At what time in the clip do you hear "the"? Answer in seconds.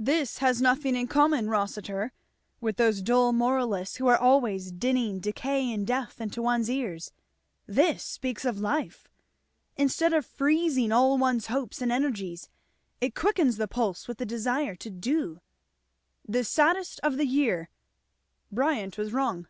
13.56-13.68, 14.18-14.26, 16.26-16.42, 17.16-17.26